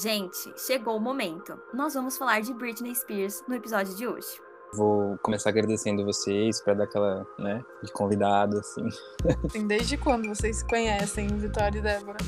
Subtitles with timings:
[0.00, 1.58] Gente, chegou o momento.
[1.74, 4.40] Nós vamos falar de Britney Spears no episódio de hoje.
[4.72, 8.86] Vou começar agradecendo vocês para dar aquela, né, de convidado, assim.
[9.44, 12.18] Assim, desde quando vocês se conhecem, Vitória e Débora?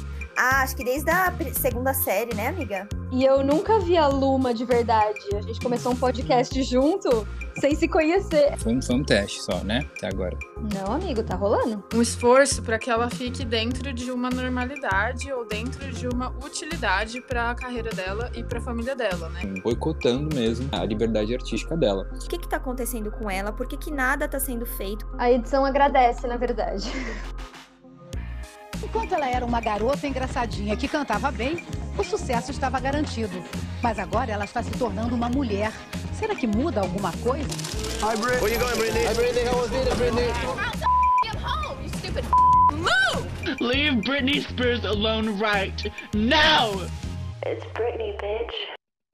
[0.43, 2.89] Ah, acho que desde a segunda série, né, amiga?
[3.13, 5.21] E eu nunca vi a Luma de verdade.
[5.35, 7.29] A gente começou um podcast junto,
[7.61, 8.57] sem se conhecer.
[8.57, 10.35] Foi um, foi um teste só, né, até agora.
[10.75, 11.85] Não, amigo, tá rolando.
[11.95, 17.21] Um esforço para que ela fique dentro de uma normalidade ou dentro de uma utilidade
[17.21, 19.43] para a carreira dela e para a família dela, né?
[19.63, 22.09] Boicotando mesmo a liberdade artística dela.
[22.15, 23.53] O que que tá acontecendo com ela?
[23.53, 25.07] Por que que nada tá sendo feito?
[25.19, 26.91] A edição agradece, na verdade.
[28.83, 31.65] Enquanto ela era uma garota engraçadinha que cantava bem,
[31.99, 33.43] o sucesso estava garantido.
[33.83, 35.73] Mas agora ela está se tornando uma mulher.
[36.19, 37.49] Será que muda alguma coisa?
[38.03, 39.07] Where you going, Brittany?
[39.07, 39.49] Hi, Brittany.
[39.49, 40.81] How was it, Brittany?
[43.61, 46.73] Leave Britney Spears alone right now!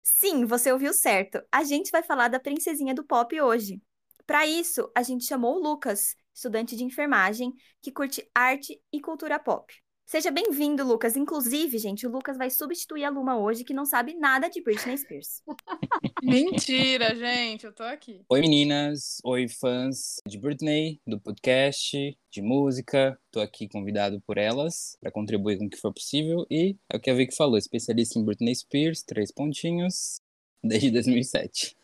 [0.05, 1.43] Sim, você ouviu certo.
[1.53, 3.81] A gente vai falar da princesinha do pop hoje.
[4.27, 9.39] Para isso, a gente chamou o Lucas, estudante de enfermagem, que curte arte e cultura
[9.39, 9.73] pop.
[10.05, 11.17] Seja bem-vindo, Lucas.
[11.17, 14.97] Inclusive, gente, o Lucas vai substituir a Luma hoje, que não sabe nada de Britney
[14.99, 15.43] Spears.
[16.23, 18.23] Mentira, gente, eu tô aqui.
[18.29, 23.19] Oi meninas, oi fãs de Britney, do podcast, de música.
[23.33, 27.01] Tô aqui convidado por elas para contribuir com o que for possível e é o
[27.01, 30.21] que a Vicky falou, especialista em Britney Spears, três pontinhos,
[30.63, 31.77] desde 2007.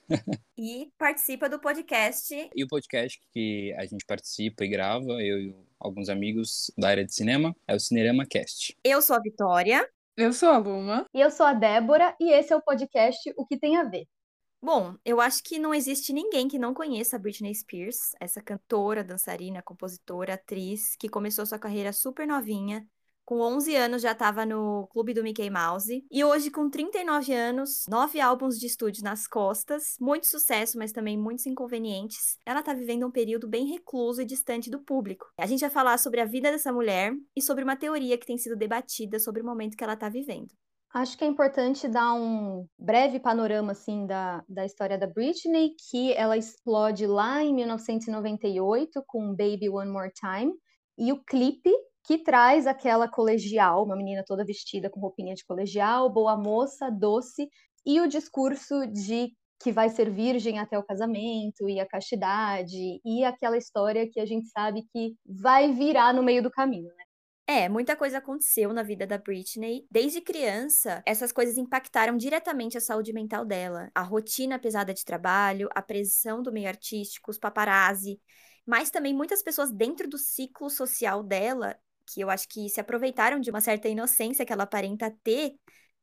[0.56, 2.50] E participa do podcast.
[2.54, 7.04] E o podcast que a gente participa e grava, eu e alguns amigos da área
[7.04, 8.76] de cinema, é o Cinerama Cast.
[8.84, 9.88] Eu sou a Vitória.
[10.16, 11.06] Eu sou a Luma.
[11.14, 14.06] E eu sou a Débora, e esse é o podcast O Que Tem a Ver.
[14.64, 19.02] Bom, eu acho que não existe ninguém que não conheça a Britney Spears, essa cantora,
[19.02, 22.86] dançarina, compositora, atriz, que começou sua carreira super novinha.
[23.32, 26.04] Com 11 anos já estava no clube do Mickey Mouse.
[26.10, 31.16] E hoje, com 39 anos, nove álbuns de estúdio nas costas, muito sucesso, mas também
[31.16, 32.36] muitos inconvenientes.
[32.44, 35.24] Ela está vivendo um período bem recluso e distante do público.
[35.40, 38.36] A gente vai falar sobre a vida dessa mulher e sobre uma teoria que tem
[38.36, 40.48] sido debatida sobre o momento que ela está vivendo.
[40.92, 46.12] Acho que é importante dar um breve panorama assim da, da história da Britney, que
[46.12, 50.52] ela explode lá em 1998 com Baby One More Time,
[50.98, 51.72] e o clipe
[52.04, 57.48] que traz aquela colegial, uma menina toda vestida com roupinha de colegial, boa moça, doce,
[57.84, 59.32] e o discurso de
[59.62, 64.26] que vai ser virgem até o casamento e a castidade, e aquela história que a
[64.26, 67.04] gente sabe que vai virar no meio do caminho, né?
[67.46, 69.86] É, muita coisa aconteceu na vida da Britney.
[69.90, 73.90] Desde criança, essas coisas impactaram diretamente a saúde mental dela.
[73.94, 78.20] A rotina pesada de trabalho, a pressão do meio artístico, os paparazzi,
[78.66, 81.76] mas também muitas pessoas dentro do ciclo social dela,
[82.06, 85.54] que eu acho que se aproveitaram de uma certa inocência que ela aparenta ter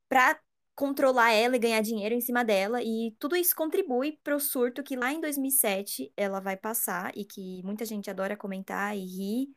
[0.08, 0.40] para
[0.76, 4.82] controlar ela e ganhar dinheiro em cima dela, e tudo isso contribui para o surto
[4.82, 9.50] que lá em 2007 ela vai passar e que muita gente adora comentar e rir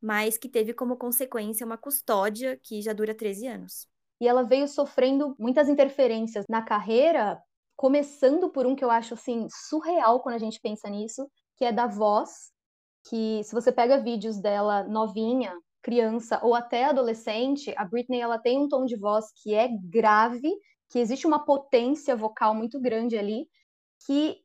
[0.00, 3.88] mas que teve como consequência uma custódia que já dura 13 anos.
[4.20, 7.40] E ela veio sofrendo muitas interferências na carreira,
[7.76, 11.72] começando por um que eu acho assim surreal quando a gente pensa nisso, que é
[11.72, 12.50] da voz,
[13.08, 18.58] que se você pega vídeos dela novinha, criança ou até adolescente, a Britney ela tem
[18.58, 20.50] um tom de voz que é grave,
[20.90, 23.46] que existe uma potência vocal muito grande ali,
[24.06, 24.38] que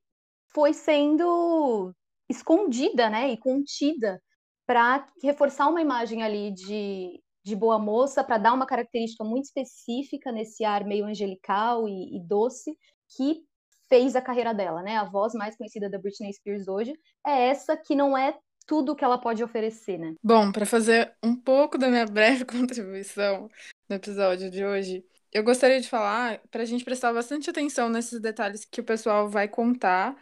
[0.54, 1.94] foi sendo
[2.30, 4.22] escondida, né, e contida
[4.66, 10.32] para reforçar uma imagem ali de, de boa moça, para dar uma característica muito específica
[10.32, 12.78] nesse ar meio angelical e, e, doce,
[13.16, 13.42] que
[13.90, 14.98] fez a carreira dela, né?
[14.98, 16.94] A voz mais conhecida da Britney Spears hoje
[17.26, 20.16] é essa que não é tudo que ela pode oferecer, né?
[20.24, 23.50] Bom, para fazer um pouco da minha breve contribuição
[23.90, 28.20] no episódio de hoje, eu gostaria de falar para a gente prestar bastante atenção nesses
[28.20, 30.16] detalhes que o pessoal vai contar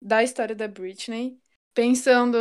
[0.00, 1.38] da história da Britney
[1.74, 2.36] pensando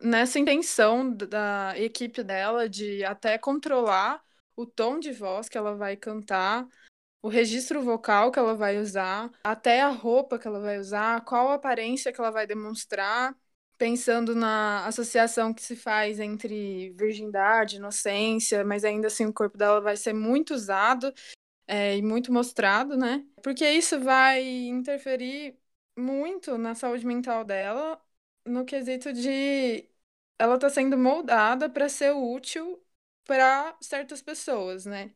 [0.00, 4.22] nessa intenção da equipe dela de até controlar
[4.56, 6.66] o tom de voz que ela vai cantar,
[7.22, 11.50] o registro vocal que ela vai usar, até a roupa que ela vai usar, qual
[11.50, 13.34] aparência que ela vai demonstrar,
[13.78, 19.80] pensando na associação que se faz entre virgindade, inocência, mas ainda assim o corpo dela
[19.80, 21.12] vai ser muito usado
[21.66, 23.24] é, e muito mostrado, né?
[23.42, 25.58] Porque isso vai interferir
[25.96, 28.00] muito na saúde mental dela,
[28.44, 29.88] no quesito de
[30.38, 32.82] ela tá sendo moldada para ser útil
[33.24, 35.14] para certas pessoas, né?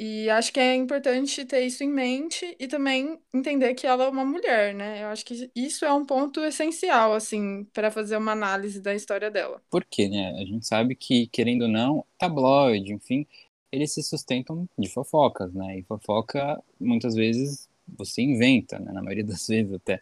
[0.00, 4.08] E acho que é importante ter isso em mente e também entender que ela é
[4.08, 5.02] uma mulher, né?
[5.02, 9.28] Eu acho que isso é um ponto essencial, assim, para fazer uma análise da história
[9.28, 9.60] dela.
[9.68, 10.30] Por quê, né?
[10.40, 13.26] A gente sabe que, querendo ou não, tabloide, enfim,
[13.72, 15.80] eles se sustentam de fofocas, né?
[15.80, 18.92] E fofoca, muitas vezes, você inventa, né?
[18.92, 20.00] Na maioria das vezes até.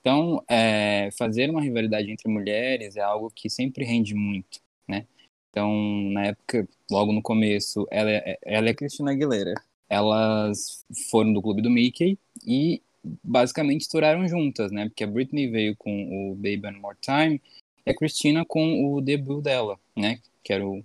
[0.00, 5.06] Então, é, fazer uma rivalidade entre mulheres é algo que sempre rende muito, né?
[5.50, 5.72] Então,
[6.12, 9.54] na época, logo no começo, ela, é, ela é Cristina Aguilera.
[9.88, 12.82] Elas foram do clube do Mickey e
[13.24, 14.88] basicamente estouraram juntas, né?
[14.88, 17.40] Porque a Britney veio com o Baby One More Time
[17.86, 20.18] e a Cristina com o debut dela, né?
[20.42, 20.84] Que era o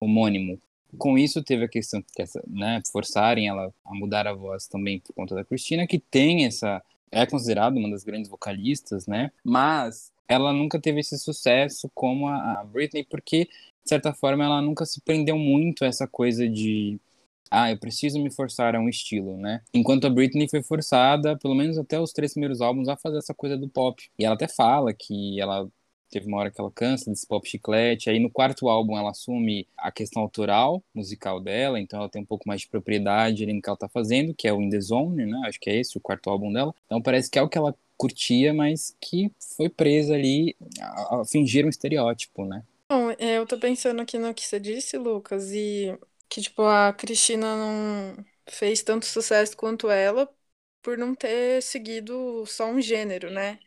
[0.00, 0.60] homônimo.
[0.98, 5.12] Com isso, teve a questão que né, forçarem ela a mudar a voz também por
[5.12, 6.82] conta da Cristina, que tem essa.
[7.12, 9.30] é considerada uma das grandes vocalistas, né?
[9.44, 13.48] Mas ela nunca teve esse sucesso como a Britney, porque,
[13.82, 16.98] de certa forma, ela nunca se prendeu muito a essa coisa de
[17.50, 19.60] ah, eu preciso me forçar a um estilo, né?
[19.74, 23.34] Enquanto a Britney foi forçada, pelo menos até os três primeiros álbuns, a fazer essa
[23.34, 24.08] coisa do pop.
[24.16, 25.68] E ela até fala que ela
[26.10, 28.08] teve uma hora que ela cansa desse pop chiclete.
[28.08, 32.26] Aí no quarto álbum ela assume a questão autoral, musical dela, então ela tem um
[32.26, 34.80] pouco mais de propriedade ali no que ela tá fazendo, que é o In The
[34.80, 35.40] Zone, né?
[35.46, 36.72] Acho que é esse o quarto álbum dela.
[36.86, 41.24] Então parece que é o que ela curtia, mas que foi presa ali a, a
[41.24, 42.62] fingir um estereótipo, né?
[42.90, 45.96] Bom, é, eu tô pensando aqui no que você disse, Lucas, e
[46.28, 50.28] que, tipo, a Cristina não fez tanto sucesso quanto ela
[50.82, 53.60] por não ter seguido só um gênero, né?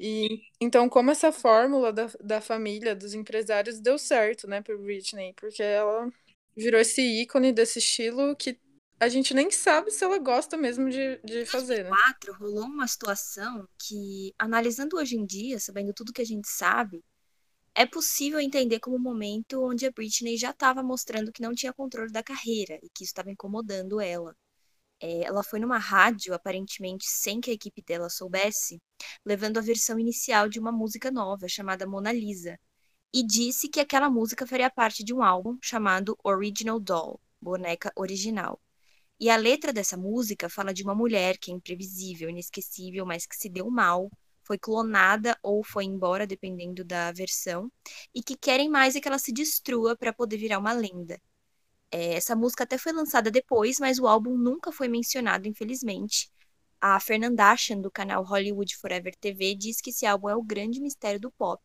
[0.00, 5.34] E então, como essa fórmula da, da família, dos empresários, deu certo, né, para Britney,
[5.34, 6.10] porque ela
[6.56, 8.58] virou esse ícone desse estilo que
[9.00, 11.90] a gente nem sabe se ela gosta mesmo de, de fazer, né?
[11.90, 17.02] 2004 rolou uma situação que, analisando hoje em dia, sabendo tudo que a gente sabe,
[17.74, 21.72] é possível entender como um momento onde a Britney já estava mostrando que não tinha
[21.72, 24.34] controle da carreira e que isso estava incomodando ela.
[25.00, 28.80] É, ela foi numa rádio, aparentemente sem que a equipe dela soubesse,
[29.24, 32.58] levando a versão inicial de uma música nova chamada Mona Lisa,
[33.12, 38.60] e disse que aquela música faria parte de um álbum chamado Original Doll, Boneca Original.
[39.18, 43.36] E a letra dessa música fala de uma mulher que é imprevisível, inesquecível, mas que
[43.36, 44.10] se deu mal
[44.50, 47.70] foi clonada ou foi embora, dependendo da versão,
[48.12, 51.20] e que querem mais é que ela se destrua para poder virar uma lenda.
[51.88, 56.28] É, essa música até foi lançada depois, mas o álbum nunca foi mencionado, infelizmente.
[56.80, 61.20] A Fernandashan, do canal Hollywood Forever TV, diz que esse álbum é o grande mistério
[61.20, 61.62] do pop.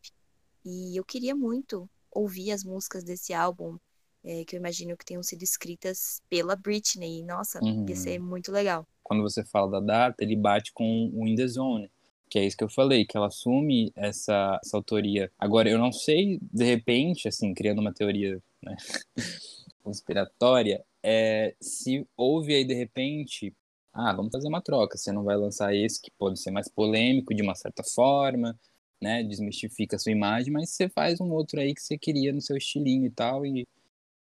[0.64, 3.78] E eu queria muito ouvir as músicas desse álbum,
[4.22, 7.24] é, que eu imagino que tenham sido escritas pela Britney.
[7.24, 7.84] Nossa, Uhum.
[7.88, 8.86] ia ser muito legal.
[9.02, 11.90] Quando você fala da data, ele bate com o In The Zone,
[12.28, 15.30] que é isso que eu falei, que ela assume essa, essa autoria.
[15.38, 18.76] Agora, eu não sei, de repente, assim, criando uma teoria né,
[19.82, 23.54] conspiratória, é, se houve aí, de repente,
[23.92, 27.34] ah, vamos fazer uma troca, você não vai lançar esse que pode ser mais polêmico
[27.34, 28.58] de uma certa forma,
[29.00, 32.40] né, desmistifica a sua imagem, mas você faz um outro aí que você queria no
[32.40, 33.66] seu estilinho e tal, e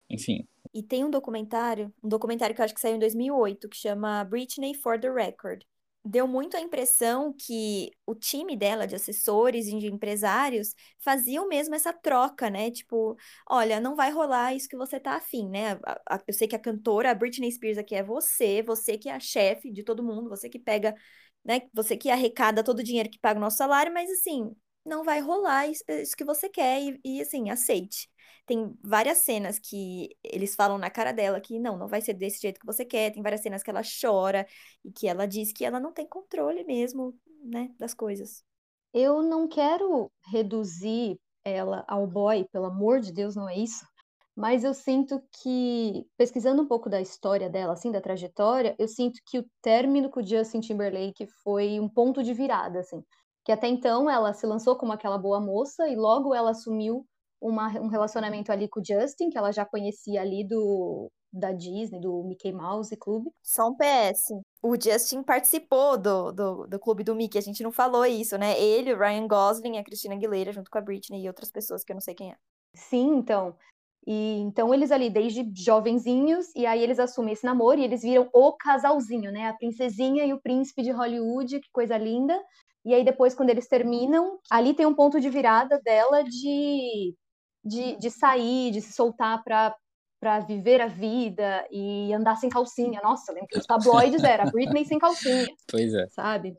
[0.10, 0.46] enfim.
[0.74, 4.24] E tem um documentário, um documentário que eu acho que saiu em 2008, que chama
[4.26, 5.64] Britney for the Record.
[6.08, 11.74] Deu muito a impressão que o time dela, de assessores e de empresários, faziam mesmo
[11.74, 12.70] essa troca, né?
[12.70, 13.18] Tipo,
[13.50, 15.80] olha, não vai rolar isso que você tá afim, né?
[16.28, 19.20] Eu sei que a cantora, a Britney Spears aqui é você, você que é a
[19.20, 20.94] chefe de todo mundo, você que pega,
[21.44, 21.62] né?
[21.74, 25.20] Você que arrecada todo o dinheiro que paga o nosso salário, mas assim, não vai
[25.20, 28.10] rolar isso, isso que você quer e, e assim, aceite.
[28.46, 32.42] Tem várias cenas que eles falam na cara dela que não, não vai ser desse
[32.42, 33.12] jeito que você quer.
[33.12, 34.46] Tem várias cenas que ela chora
[34.84, 38.44] e que ela diz que ela não tem controle mesmo, né, das coisas.
[38.94, 43.86] Eu não quero reduzir ela ao boy, pelo amor de Deus, não é isso.
[44.36, 49.20] Mas eu sinto que, pesquisando um pouco da história dela, assim, da trajetória, eu sinto
[49.26, 53.02] que o término com o Justin Timberlake foi um ponto de virada, assim.
[53.46, 57.06] Que até então ela se lançou como aquela boa moça e logo ela assumiu
[57.40, 62.00] uma, um relacionamento ali com o Justin, que ela já conhecia ali do da Disney,
[62.00, 63.30] do Mickey Mouse Clube.
[63.44, 64.42] Só um PS.
[64.64, 68.58] O Justin participou do, do, do clube do Mickey, a gente não falou isso, né?
[68.60, 71.92] Ele, o Ryan Gosling, a Christina Aguilera, junto com a Britney e outras pessoas que
[71.92, 72.36] eu não sei quem é.
[72.74, 73.56] Sim, então.
[74.08, 78.30] E então eles ali desde jovenzinhos e aí eles assumem esse namoro e eles viram
[78.34, 79.48] o casalzinho, né?
[79.48, 82.40] A princesinha e o príncipe de Hollywood, que coisa linda.
[82.86, 87.16] E aí depois quando eles terminam, ali tem um ponto de virada dela de
[87.64, 89.76] de, de sair, de se soltar para
[90.20, 93.00] para viver a vida e andar sem calcinha.
[93.04, 96.08] Nossa, lembro que os tabloides era a Britney sem calcinha, Pois é.
[96.08, 96.58] sabe?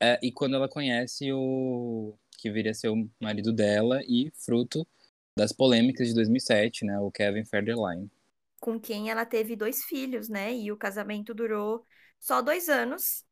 [0.00, 4.86] É, e quando ela conhece o que viria a ser o marido dela e fruto
[5.36, 8.08] das polêmicas de 2007, né, o Kevin Federline.
[8.60, 10.54] Com quem ela teve dois filhos, né?
[10.54, 11.84] E o casamento durou
[12.20, 13.24] só dois anos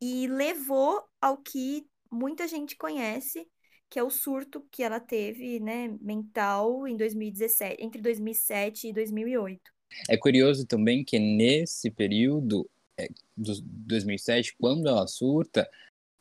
[0.00, 3.46] e levou ao que muita gente conhece,
[3.88, 9.60] que é o surto que ela teve, né, mental em 2017, entre 2007 e 2008.
[10.08, 15.68] É curioso também que nesse período, é, do 2007, quando ela surta,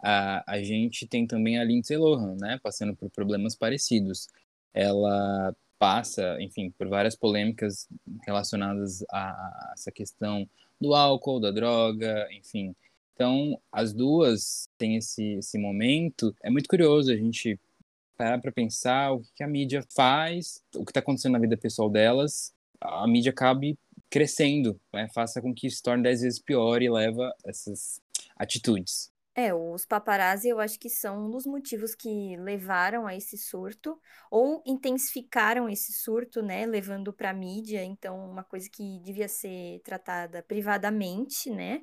[0.02, 4.28] a, a gente tem também a Lindsay Lohan, né, passando por problemas parecidos.
[4.74, 7.88] Ela passa, enfim, por várias polêmicas
[8.26, 10.48] relacionadas a, a essa questão
[10.80, 12.76] do álcool, da droga, enfim.
[13.20, 16.34] Então, as duas têm esse, esse momento.
[16.42, 17.60] É muito curioso a gente
[18.16, 21.90] parar para pensar o que a mídia faz, o que está acontecendo na vida pessoal
[21.90, 22.54] delas.
[22.80, 23.78] A mídia acabe
[24.10, 25.10] crescendo, né?
[25.14, 28.02] faça com que se torne dez vezes pior e leva essas
[28.38, 29.12] atitudes.
[29.36, 34.00] É, os paparazzi eu acho que são um dos motivos que levaram a esse surto,
[34.32, 39.82] ou intensificaram esse surto, né, levando para a mídia, então uma coisa que devia ser
[39.84, 41.82] tratada privadamente, né,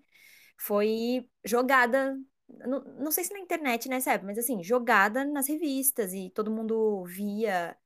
[0.58, 2.16] foi jogada,
[2.48, 6.50] não, não sei se na internet nessa época, mas assim, jogada nas revistas, e todo
[6.50, 7.76] mundo via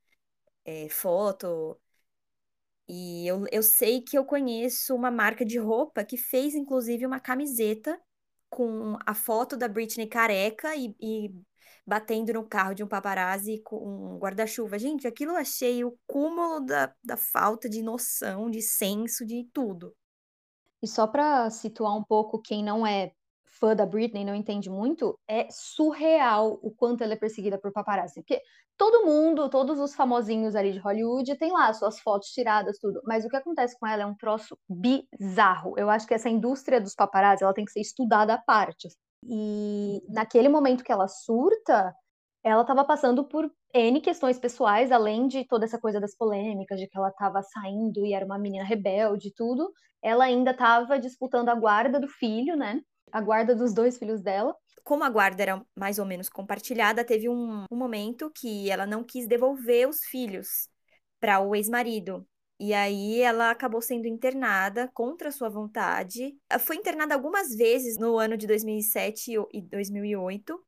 [0.65, 1.81] é, foto,
[2.89, 7.21] e eu, eu sei que eu conheço uma marca de roupa que fez, inclusive, uma
[7.21, 8.01] camiseta
[8.49, 11.33] com a foto da Britney careca e, e
[11.87, 13.77] batendo no carro de um paparazzi com
[14.17, 14.77] um guarda-chuva.
[14.79, 19.95] Gente, aquilo eu achei o cúmulo da, da falta de noção, de senso, de tudo.
[20.83, 23.13] E só para situar um pouco quem não é
[23.45, 28.23] fã da Britney, não entende muito, é surreal o quanto ela é perseguida por paparazzi.
[28.23, 28.41] Porque
[28.79, 33.01] todo mundo, todos os famosinhos ali de Hollywood tem lá suas fotos tiradas, tudo.
[33.05, 35.75] Mas o que acontece com ela é um troço bizarro.
[35.77, 38.89] Eu acho que essa indústria dos paparazzi, ela tem que ser estudada à parte.
[39.29, 41.95] E naquele momento que ela surta,
[42.43, 46.89] ela estava passando por N questões pessoais, além de toda essa coisa das polêmicas, de
[46.89, 49.71] que ela estava saindo e era uma menina rebelde e tudo.
[50.03, 52.81] Ela ainda estava disputando a guarda do filho, né?
[53.13, 57.29] A guarda dos dois filhos dela como a guarda era mais ou menos compartilhada, teve
[57.29, 60.69] um, um momento que ela não quis devolver os filhos
[61.21, 62.27] para o ex-marido.
[62.59, 66.37] E aí ela acabou sendo internada contra sua vontade.
[66.61, 70.61] Foi internada algumas vezes no ano de 2007 e 2008.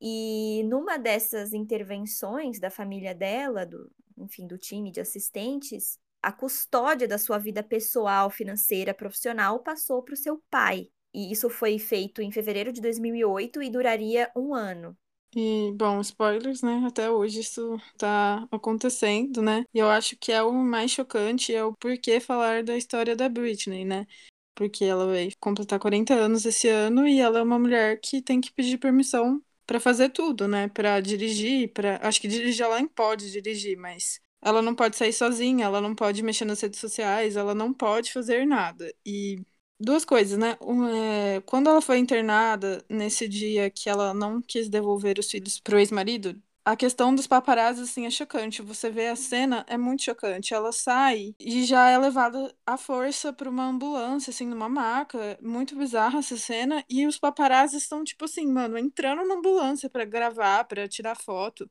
[0.00, 7.08] E numa dessas intervenções da família dela, do, enfim, do time de assistentes, a custódia
[7.08, 10.88] da sua vida pessoal, financeira, profissional passou para o seu pai.
[11.12, 14.96] E isso foi feito em fevereiro de 2008 e duraria um ano.
[15.36, 16.84] E, bom, spoilers, né?
[16.86, 19.64] Até hoje isso tá acontecendo, né?
[19.74, 23.28] E eu acho que é o mais chocante é o porquê falar da história da
[23.28, 24.06] Britney, né?
[24.54, 28.40] Porque ela vai completar 40 anos esse ano e ela é uma mulher que tem
[28.40, 30.68] que pedir permissão para fazer tudo, né?
[30.68, 35.12] Para dirigir, para acho que dirigir ela nem pode dirigir, mas ela não pode sair
[35.12, 38.92] sozinha, ela não pode mexer nas redes sociais, ela não pode fazer nada.
[39.06, 39.40] E
[39.78, 40.56] Duas coisas, né?
[40.62, 45.58] Um, é, quando ela foi internada, nesse dia que ela não quis devolver os filhos
[45.60, 48.62] pro ex-marido, a questão dos paparazzi, assim, é chocante.
[48.62, 50.54] Você vê a cena, é muito chocante.
[50.54, 55.38] Ela sai e já é levada à força para uma ambulância, assim, numa maca.
[55.42, 56.82] Muito bizarra essa cena.
[56.88, 61.68] E os paparazzi estão, tipo assim, mano, entrando na ambulância para gravar, para tirar foto.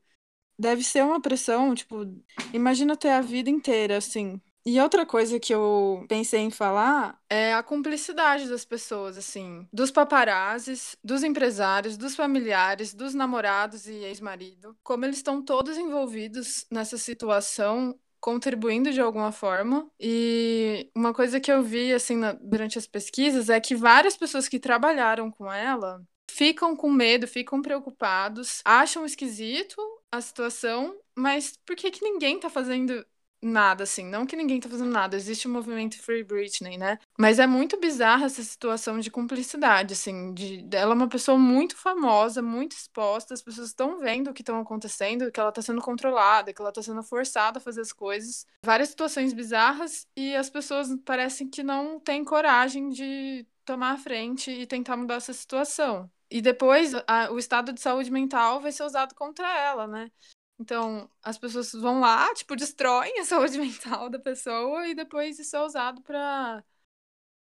[0.58, 2.06] Deve ser uma pressão, tipo,
[2.52, 7.52] imagina ter a vida inteira, assim, e outra coisa que eu pensei em falar é
[7.52, 14.74] a cumplicidade das pessoas, assim, dos paparazzis, dos empresários, dos familiares, dos namorados e ex-marido,
[14.82, 19.86] como eles estão todos envolvidos nessa situação contribuindo de alguma forma.
[20.00, 24.48] E uma coisa que eu vi assim na, durante as pesquisas é que várias pessoas
[24.48, 29.76] que trabalharam com ela ficam com medo, ficam preocupados, acham esquisito
[30.16, 33.04] a situação, mas por que que ninguém tá fazendo
[33.44, 34.04] nada, assim.
[34.04, 36.98] Não que ninguém tá fazendo nada, existe o movimento Free Britney, né?
[37.18, 40.32] Mas é muito bizarra essa situação de cumplicidade, assim.
[40.32, 44.42] De, ela é uma pessoa muito famosa, muito exposta, as pessoas estão vendo o que
[44.42, 47.92] estão acontecendo, que ela tá sendo controlada, que ela tá sendo forçada a fazer as
[47.92, 48.46] coisas.
[48.64, 54.50] Várias situações bizarras e as pessoas parecem que não têm coragem de tomar a frente
[54.50, 56.10] e tentar mudar essa situação.
[56.34, 60.10] E depois a, o estado de saúde mental vai ser usado contra ela, né?
[60.58, 65.54] Então, as pessoas vão lá, tipo, destroem a saúde mental da pessoa e depois isso
[65.54, 66.64] é usado para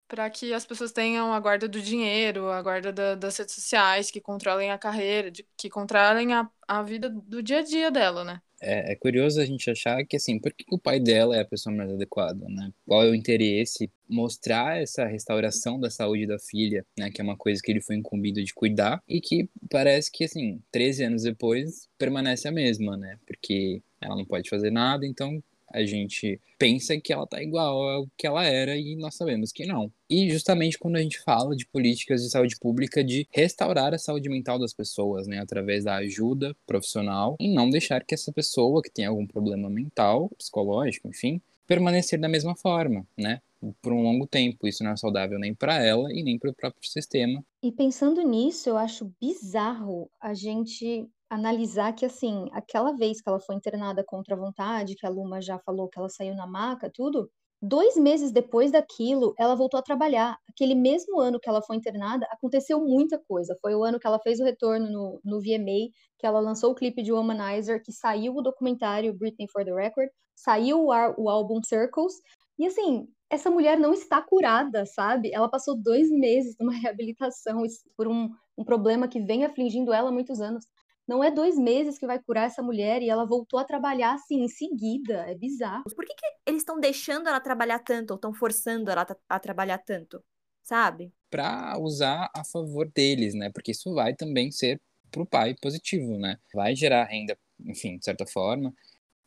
[0.06, 4.10] para que as pessoas tenham a guarda do dinheiro, a guarda da, das redes sociais,
[4.10, 8.22] que controlem a carreira, de, que controlem a, a vida do dia a dia dela,
[8.22, 8.42] né?
[8.62, 11.44] É, é, curioso a gente achar que, assim, por que o pai dela é a
[11.44, 12.70] pessoa mais adequada, né?
[12.86, 13.90] Qual é o interesse?
[14.08, 17.10] Mostrar essa restauração da saúde da filha, né?
[17.10, 20.62] Que é uma coisa que ele foi incumbido de cuidar e que parece que, assim,
[20.70, 23.18] 13 anos depois permanece a mesma, né?
[23.26, 25.42] Porque ela não pode fazer nada, então
[25.72, 29.66] a gente pensa que ela tá igual ao que ela era e nós sabemos que
[29.66, 29.90] não.
[30.08, 34.28] E justamente quando a gente fala de políticas de saúde pública de restaurar a saúde
[34.28, 38.90] mental das pessoas, né, através da ajuda profissional e não deixar que essa pessoa que
[38.90, 43.40] tem algum problema mental, psicológico, enfim, permanecer da mesma forma, né?
[43.80, 44.66] por um longo tempo.
[44.66, 47.44] Isso não é saudável nem para ela e nem para o próprio sistema.
[47.62, 53.40] E pensando nisso, eu acho bizarro a gente analisar que, assim, aquela vez que ela
[53.40, 56.90] foi internada contra a vontade, que a Luma já falou que ela saiu na maca,
[56.92, 60.36] tudo, dois meses depois daquilo, ela voltou a trabalhar.
[60.50, 63.56] Aquele mesmo ano que ela foi internada, aconteceu muita coisa.
[63.62, 66.74] Foi o ano que ela fez o retorno no, no VMA, que ela lançou o
[66.74, 71.60] clipe de Womanizer, que saiu o documentário Britney for the Record, saiu o, o álbum
[71.64, 72.14] Circles.
[72.58, 75.32] E assim, essa mulher não está curada, sabe?
[75.32, 77.62] Ela passou dois meses numa reabilitação
[77.96, 80.66] por um, um problema que vem afligindo ela há muitos anos.
[81.12, 84.44] Não é dois meses que vai curar essa mulher e ela voltou a trabalhar assim
[84.44, 85.26] em seguida.
[85.28, 85.84] É bizarro.
[85.84, 89.76] Por que, que eles estão deixando ela trabalhar tanto ou estão forçando ela a trabalhar
[89.76, 90.24] tanto?
[90.62, 91.12] Sabe?
[91.28, 93.50] Para usar a favor deles, né?
[93.50, 96.38] Porque isso vai também ser para o pai positivo, né?
[96.54, 98.70] Vai gerar renda, enfim, de certa forma.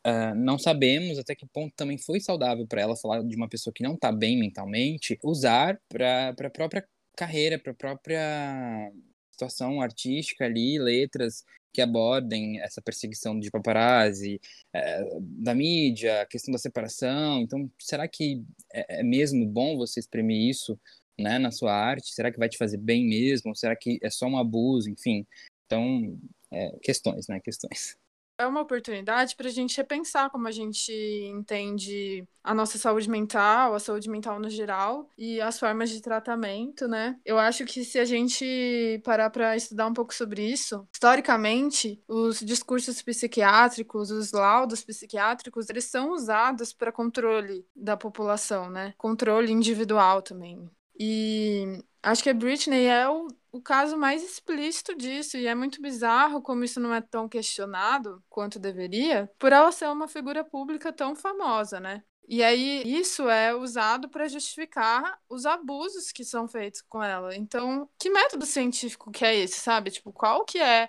[0.04, 3.72] Uh, não sabemos até que ponto também foi saudável para ela falar de uma pessoa
[3.72, 6.84] que não está bem mentalmente, usar para a própria
[7.16, 8.92] carreira, para a própria
[9.30, 11.44] situação artística ali, letras
[11.76, 14.40] que abordem essa perseguição de paparazzi,
[14.74, 17.42] é, da mídia, a questão da separação.
[17.42, 18.42] Então, será que
[18.72, 20.80] é, é, mesmo bom você exprimir isso
[21.18, 22.14] né, na sua arte?
[22.14, 23.54] Será que vai te fazer bem mesmo?
[23.54, 24.88] Será que é só um abuso?
[24.88, 25.26] Enfim,
[25.66, 26.18] então,
[26.50, 27.40] é, questões, né?
[27.40, 27.98] Questões
[28.38, 33.74] é uma oportunidade para a gente repensar como a gente entende a nossa saúde mental,
[33.74, 37.18] a saúde mental no geral e as formas de tratamento, né?
[37.24, 42.40] Eu acho que se a gente parar para estudar um pouco sobre isso, historicamente, os
[42.40, 48.94] discursos psiquiátricos, os laudos psiquiátricos, eles são usados para controle da população, né?
[48.96, 50.70] Controle individual também.
[50.98, 55.80] E acho que a Britney é o o caso mais explícito disso, e é muito
[55.80, 60.92] bizarro como isso não é tão questionado quanto deveria, por ela ser uma figura pública
[60.92, 62.02] tão famosa, né?
[62.28, 67.36] E aí isso é usado para justificar os abusos que são feitos com ela.
[67.36, 69.92] Então, que método científico que é esse, sabe?
[69.92, 70.88] Tipo, qual que é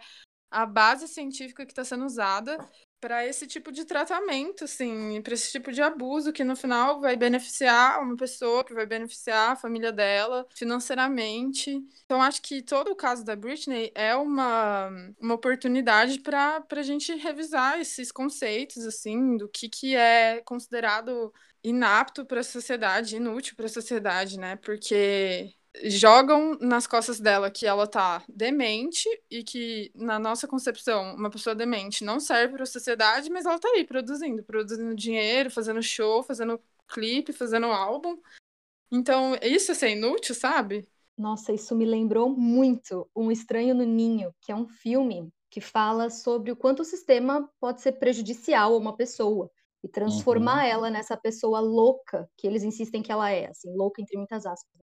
[0.50, 2.58] a base científica que está sendo usada
[3.00, 7.16] para esse tipo de tratamento, assim, para esse tipo de abuso que no final vai
[7.16, 11.80] beneficiar uma pessoa, que vai beneficiar a família dela financeiramente.
[12.06, 17.14] Então acho que todo o caso da Britney é uma, uma oportunidade para a gente
[17.16, 21.34] revisar esses conceitos, assim, do que, que é considerado
[21.64, 24.56] inapto para a sociedade, inútil para a sociedade, né?
[24.58, 31.30] Porque jogam nas costas dela que ela tá demente e que, na nossa concepção, uma
[31.30, 35.82] pessoa demente não serve para a sociedade, mas ela tá aí produzindo, produzindo dinheiro, fazendo
[35.82, 38.18] show, fazendo clipe, fazendo álbum.
[38.92, 40.88] Então, isso é ser inútil, sabe?
[41.18, 46.10] Nossa, isso me lembrou muito Um Estranho no Ninho, que é um filme que fala
[46.10, 49.50] sobre o quanto o sistema pode ser prejudicial a uma pessoa
[49.84, 50.70] e transformar uhum.
[50.70, 54.87] ela nessa pessoa louca que eles insistem que ela é, assim, louca entre muitas aspas.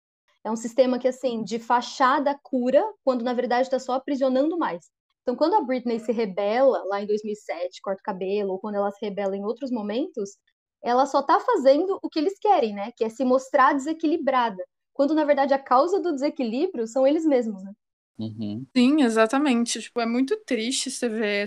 [0.45, 4.91] É um sistema que, assim, de fachada cura, quando na verdade está só aprisionando mais.
[5.23, 8.91] Então, quando a Britney se rebela lá em 2007, corta o cabelo, ou quando ela
[8.91, 10.37] se rebela em outros momentos,
[10.83, 12.91] ela só está fazendo o que eles querem, né?
[12.97, 14.63] Que é se mostrar desequilibrada.
[14.93, 17.73] Quando na verdade a causa do desequilíbrio são eles mesmos, né?
[18.19, 18.67] Uhum.
[18.77, 19.81] Sim, exatamente.
[19.81, 21.47] Tipo, é muito triste você ver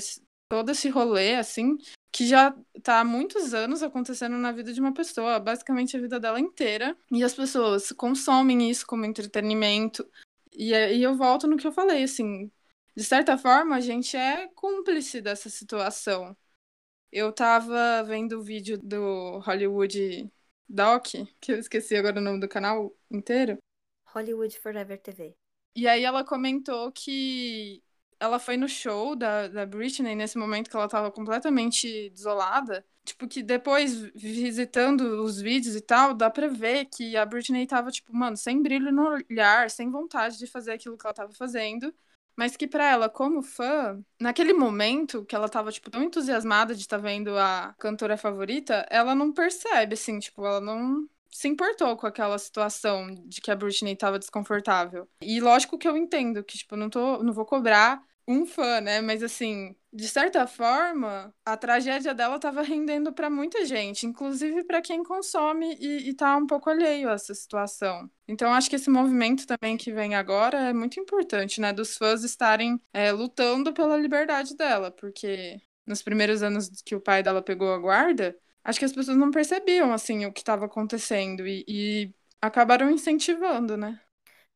[0.49, 1.77] todo esse rolê, assim,
[2.15, 6.17] que já tá há muitos anos acontecendo na vida de uma pessoa, basicamente a vida
[6.17, 6.97] dela inteira.
[7.11, 10.09] E as pessoas consomem isso como entretenimento.
[10.53, 12.49] E aí eu volto no que eu falei, assim,
[12.95, 16.37] de certa forma a gente é cúmplice dessa situação.
[17.11, 20.31] Eu tava vendo o vídeo do Hollywood
[20.69, 21.07] Doc,
[21.41, 23.57] que eu esqueci agora o nome do canal inteiro.
[24.05, 25.35] Hollywood Forever TV.
[25.75, 27.83] E aí ela comentou que
[28.19, 32.85] ela foi no show da, da Britney nesse momento que ela tava completamente desolada.
[33.03, 37.91] Tipo, que depois, visitando os vídeos e tal, dá pra ver que a Britney tava,
[37.91, 41.93] tipo, mano, sem brilho no olhar, sem vontade de fazer aquilo que ela tava fazendo.
[42.35, 46.81] Mas que para ela, como fã, naquele momento que ela tava, tipo, tão entusiasmada de
[46.81, 51.97] estar tá vendo a cantora favorita, ela não percebe, assim, tipo, ela não se importou
[51.97, 55.05] com aquela situação de que a Britney estava desconfortável.
[55.21, 59.01] E lógico que eu entendo que, tipo, não, tô, não vou cobrar um fã, né?
[59.01, 64.81] Mas assim, de certa forma, a tragédia dela estava rendendo para muita gente, inclusive para
[64.81, 68.09] quem consome e, está um pouco alheio a essa situação.
[68.29, 71.73] Então, acho que esse movimento também que vem agora é muito importante, né?
[71.73, 77.21] Dos fãs estarem é, lutando pela liberdade dela, porque nos primeiros anos que o pai
[77.21, 78.33] dela pegou a guarda,
[78.65, 83.77] acho que as pessoas não percebiam, assim, o que estava acontecendo e, e acabaram incentivando,
[83.77, 84.01] né?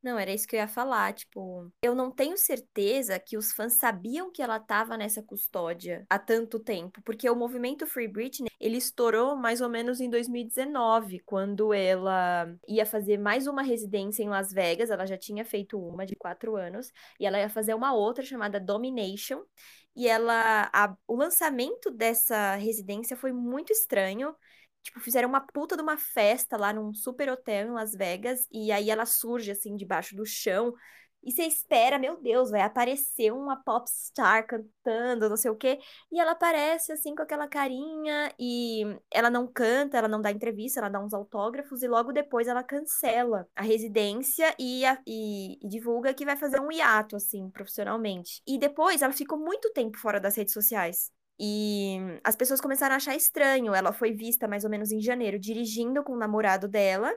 [0.02, 1.14] Não, era isso que eu ia falar.
[1.14, 6.18] Tipo, eu não tenho certeza que os fãs sabiam que ela tava nessa custódia há
[6.18, 11.74] tanto tempo, porque o movimento Free Britney, ele estourou mais ou menos em 2019, quando
[11.74, 14.90] ela ia fazer mais uma residência em Las Vegas.
[14.90, 18.58] Ela já tinha feito uma de quatro anos, e ela ia fazer uma outra chamada
[18.60, 19.44] Domination.
[19.96, 24.34] E ela, a- o lançamento dessa residência foi muito estranho.
[24.84, 28.72] Tipo, fizeram uma puta de uma festa lá num super hotel em Las Vegas, e
[28.72, 30.74] aí ela surge assim debaixo do chão.
[31.22, 35.78] E você espera, meu Deus, vai aparecer uma popstar cantando, não sei o quê.
[36.10, 40.80] E ela aparece assim com aquela carinha e ela não canta, ela não dá entrevista,
[40.80, 45.68] ela dá uns autógrafos e logo depois ela cancela a residência e, a- e- e
[45.68, 48.42] divulga que vai fazer um hiato, assim, profissionalmente.
[48.48, 51.12] E depois ela ficou muito tempo fora das redes sociais.
[51.40, 53.74] E as pessoas começaram a achar estranho.
[53.74, 57.14] Ela foi vista mais ou menos em janeiro dirigindo com o namorado dela.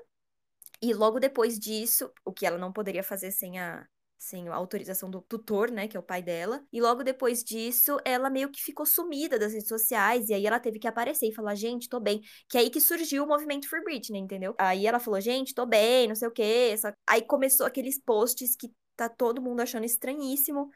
[0.81, 3.87] E logo depois disso, o que ela não poderia fazer sem a,
[4.19, 6.65] sem a autorização do tutor, né, que é o pai dela.
[6.73, 10.29] E logo depois disso, ela meio que ficou sumida das redes sociais.
[10.29, 12.21] E aí ela teve que aparecer e falar: gente, tô bem.
[12.49, 14.55] Que é aí que surgiu o movimento Free Britney, entendeu?
[14.59, 16.75] Aí ela falou: gente, tô bem, não sei o quê.
[16.79, 20.69] Só- Aí começou aqueles posts que tá todo mundo achando estranhíssimo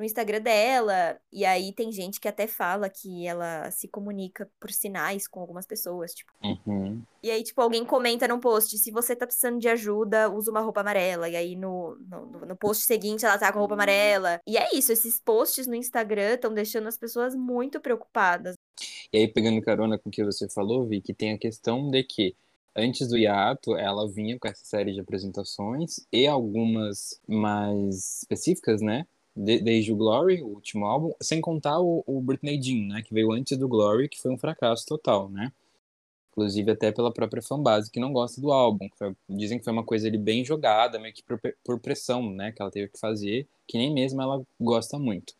[0.00, 1.20] no Instagram dela.
[1.30, 5.66] E aí tem gente que até fala que ela se comunica por sinais com algumas
[5.66, 6.32] pessoas, tipo.
[6.42, 7.02] Uhum.
[7.22, 10.62] E aí, tipo, alguém comenta num post, se você tá precisando de ajuda, usa uma
[10.62, 11.28] roupa amarela.
[11.28, 14.40] E aí no, no, no post seguinte ela tá com a roupa amarela.
[14.46, 18.54] E é isso, esses posts no Instagram estão deixando as pessoas muito preocupadas.
[19.12, 22.02] E aí, pegando carona com o que você falou, Vi, que tem a questão de
[22.02, 22.34] que
[22.74, 29.04] antes do hiato, ela vinha com essa série de apresentações e algumas mais específicas, né?
[29.36, 33.02] De- desde o Glory, o último álbum, sem contar o, o Britney Jean, né?
[33.02, 35.52] Que veio antes do Glory, que foi um fracasso total, né?
[36.32, 38.88] Inclusive até pela própria fanbase que não gosta do álbum.
[38.96, 42.52] Foi- dizem que foi uma coisa ali bem jogada, meio que por, por pressão, né?
[42.52, 45.34] Que ela teve que fazer, que nem mesmo ela gosta muito.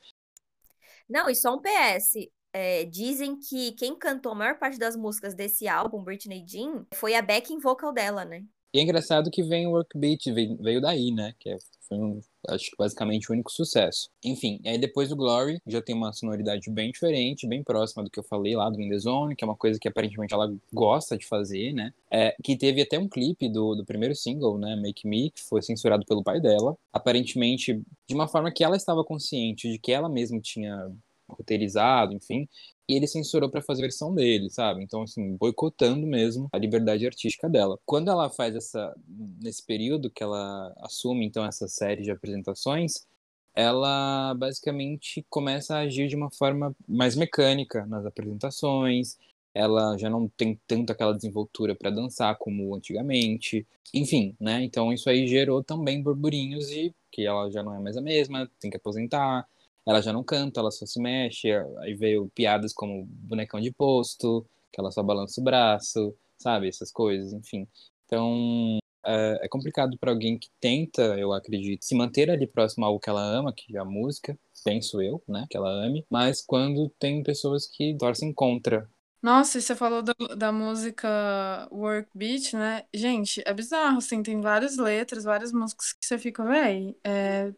[1.08, 2.32] Não, e só um PS.
[2.52, 7.14] é, dizem que quem cantou a maior parte das músicas desse álbum, Britney Jean, foi
[7.14, 8.44] a backing vocal dela, né?
[8.72, 11.34] E é engraçado que vem o Workbeat, veio, veio daí, né?
[11.38, 14.08] Que é- foi, um, acho que basicamente o único sucesso.
[14.24, 18.20] Enfim, aí depois do Glory já tem uma sonoridade bem diferente, bem próxima do que
[18.20, 21.18] eu falei lá do In The Zone, que é uma coisa que aparentemente ela gosta
[21.18, 21.92] de fazer, né?
[22.08, 24.76] É, que teve até um clipe do, do primeiro single, né?
[24.76, 26.76] Make Me, que foi censurado pelo pai dela.
[26.92, 30.92] Aparentemente, de uma forma que ela estava consciente de que ela mesma tinha
[31.28, 32.48] roteirizado, enfim,
[32.90, 34.82] e ele censurou para fazer a versão dele, sabe?
[34.82, 37.78] Então, assim, boicotando mesmo a liberdade artística dela.
[37.86, 38.92] Quando ela faz essa.
[39.40, 43.06] Nesse período que ela assume, então, essa série de apresentações,
[43.54, 49.16] ela basicamente começa a agir de uma forma mais mecânica nas apresentações.
[49.54, 53.64] Ela já não tem tanto aquela desenvoltura para dançar como antigamente.
[53.94, 54.64] Enfim, né?
[54.64, 58.50] Então isso aí gerou também burburinhos de que ela já não é mais a mesma,
[58.60, 59.46] tem que aposentar
[59.86, 61.48] ela já não canta, ela só se mexe.
[61.80, 66.68] Aí veio piadas como bonecão de posto, que ela só balança o braço, sabe?
[66.68, 67.66] Essas coisas, enfim.
[68.06, 72.88] Então é, é complicado para alguém que tenta, eu acredito, se manter ali próximo a
[72.88, 75.46] algo que ela ama, que é a música, penso eu, né?
[75.50, 78.88] Que ela ame, mas quando tem pessoas que torcem contra.
[79.22, 82.86] Nossa, e você falou do- da música Work Beat, né?
[82.94, 87.52] Gente, é bizarro, assim, tem várias letras, várias músicas que você fica, véi, é,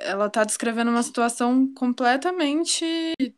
[0.00, 2.84] ela tá descrevendo uma situação completamente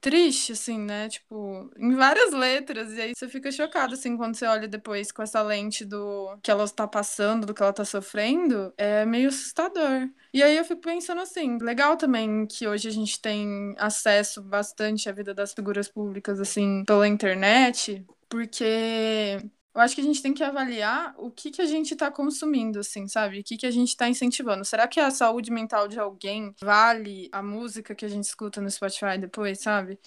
[0.00, 1.08] triste, assim, né?
[1.08, 2.92] Tipo, em várias letras.
[2.92, 6.50] E aí você fica chocado, assim, quando você olha depois com essa lente do que
[6.50, 8.72] ela tá passando, do que ela tá sofrendo.
[8.76, 10.08] É meio assustador.
[10.32, 15.08] E aí eu fico pensando assim, legal também que hoje a gente tem acesso bastante
[15.08, 18.04] à vida das figuras públicas, assim, pela internet.
[18.28, 19.38] Porque
[19.74, 22.78] eu acho que a gente tem que avaliar o que, que a gente está consumindo,
[22.78, 23.40] assim, sabe?
[23.40, 24.64] O que, que a gente está incentivando.
[24.64, 28.70] Será que a saúde mental de alguém vale a música que a gente escuta no
[28.70, 29.98] Spotify depois, sabe?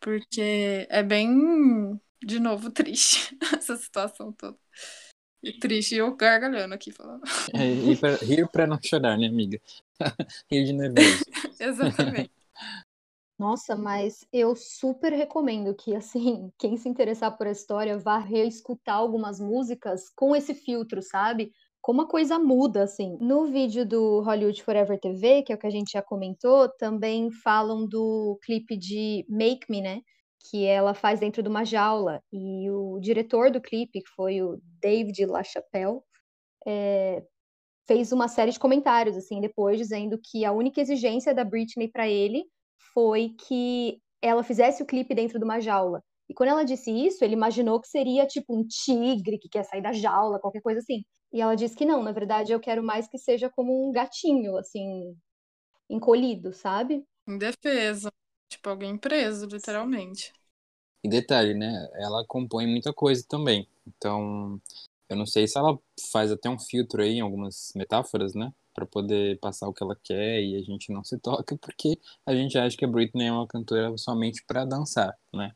[0.00, 4.58] Porque é bem, de novo, triste essa situação toda.
[5.40, 7.22] E triste, e eu gargalhando aqui falando.
[7.54, 9.60] É, rir, pra não chorar, né, amiga?
[10.50, 11.24] rir de nervoso.
[11.60, 12.32] Exatamente.
[13.38, 18.96] Nossa, mas eu super recomendo que, assim, quem se interessar por a história vá reescutar
[18.96, 21.52] algumas músicas com esse filtro, sabe?
[21.80, 23.16] Como a coisa muda, assim.
[23.20, 27.30] No vídeo do Hollywood Forever TV, que é o que a gente já comentou, também
[27.30, 30.00] falam do clipe de Make Me, né?
[30.50, 32.20] Que ela faz dentro de uma jaula.
[32.32, 36.00] E o diretor do clipe, que foi o David LaChapelle,
[36.66, 37.24] é,
[37.86, 42.08] fez uma série de comentários, assim, depois, dizendo que a única exigência da Britney para
[42.08, 42.44] ele
[42.98, 46.02] foi que ela fizesse o clipe dentro de uma jaula.
[46.28, 49.80] E quando ela disse isso, ele imaginou que seria tipo um tigre que quer sair
[49.80, 51.04] da jaula, qualquer coisa assim.
[51.32, 54.56] E ela diz que não, na verdade eu quero mais que seja como um gatinho,
[54.56, 55.16] assim,
[55.88, 57.04] encolhido, sabe?
[57.24, 58.10] Indefesa.
[58.50, 60.32] Tipo, alguém preso, literalmente.
[61.04, 61.88] E detalhe, né?
[61.94, 63.68] Ela compõe muita coisa também.
[63.86, 64.60] Então,
[65.08, 65.78] eu não sei se ela
[66.10, 68.52] faz até um filtro aí em algumas metáforas, né?
[68.78, 72.32] Pra poder passar o que ela quer e a gente não se toca, porque a
[72.32, 75.52] gente acha que a Britney é uma cantora somente pra dançar, né?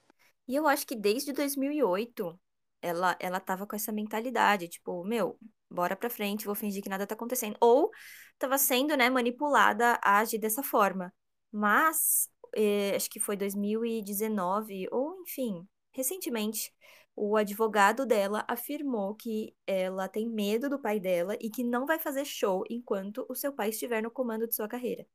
[0.48, 2.38] E eu acho que desde 2008
[2.80, 5.38] ela, ela tava com essa mentalidade, tipo, meu,
[5.70, 7.56] bora pra frente, vou fingir que nada tá acontecendo.
[7.60, 7.90] Ou
[8.38, 11.14] tava sendo, né, manipulada a agir dessa forma.
[11.50, 16.74] Mas, eh, acho que foi 2019, ou enfim, recentemente,
[17.14, 21.98] o advogado dela afirmou que ela tem medo do pai dela e que não vai
[21.98, 25.06] fazer show enquanto o seu pai estiver no comando de sua carreira.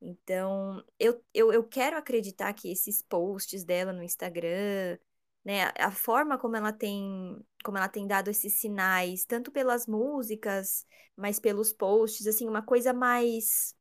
[0.00, 4.98] Então, eu, eu, eu quero acreditar que esses posts dela no Instagram,
[5.44, 10.84] né, a forma como ela tem, como ela tem dado esses sinais, tanto pelas músicas,
[11.16, 13.74] mas pelos posts, assim, uma coisa mais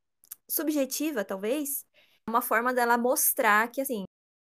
[0.50, 1.86] subjetiva, talvez,
[2.28, 4.06] uma forma dela mostrar que, assim,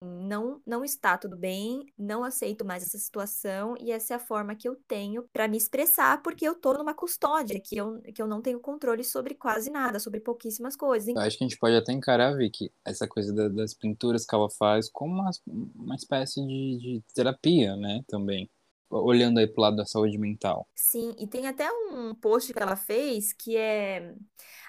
[0.00, 4.54] não, não está tudo bem, não aceito mais essa situação e essa é a forma
[4.54, 8.26] que eu tenho para me expressar, porque eu tô numa custódia, que eu, que eu
[8.26, 11.08] não tenho controle sobre quase nada, sobre pouquíssimas coisas.
[11.08, 14.34] Eu acho que a gente pode até encarar, Vicky, essa coisa da- das pinturas que
[14.34, 15.30] ela faz como uma,
[15.74, 18.48] uma espécie de, de terapia, né, também.
[18.90, 20.68] Olhando aí pro lado da saúde mental.
[20.74, 24.14] Sim, e tem até um post que ela fez que é.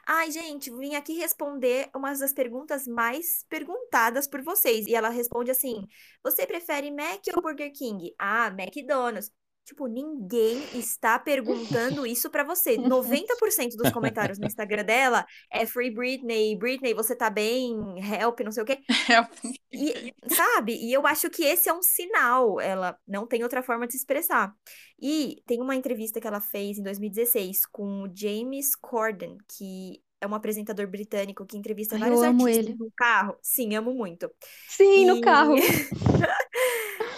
[0.05, 4.87] Ai, gente, vim aqui responder uma das perguntas mais perguntadas por vocês.
[4.87, 5.87] E ela responde assim:
[6.23, 8.13] Você prefere Mac ou Burger King?
[8.17, 9.31] Ah, McDonald's.
[9.65, 12.75] Tipo, ninguém está perguntando isso pra você.
[12.75, 17.77] 90% dos comentários no Instagram dela é Free Britney, Britney, você tá bem?
[17.99, 18.79] Help, não sei o quê.
[19.07, 19.31] Help.
[19.71, 20.73] E, sabe?
[20.75, 22.59] E eu acho que esse é um sinal.
[22.59, 24.51] Ela não tem outra forma de se expressar.
[24.99, 30.27] E tem uma entrevista que ela fez em 2016 com o James Corden, que é
[30.27, 32.75] um apresentador britânico que entrevista Ai, vários eu amo artistas ele.
[32.77, 33.37] no carro.
[33.41, 34.29] Sim, amo muito.
[34.67, 35.55] Sim, no E- carro.